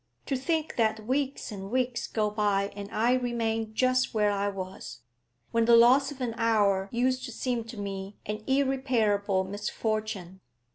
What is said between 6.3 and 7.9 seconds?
hour used to seem to